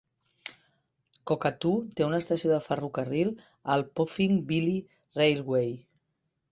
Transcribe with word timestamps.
Cockatoo 1.31 1.75
té 1.99 2.05
una 2.07 2.21
estació 2.25 2.51
de 2.55 2.59
ferrocarril 2.71 3.33
al 3.75 3.87
Puffing 4.01 4.43
Billy 4.53 4.77
Railway. 5.21 5.75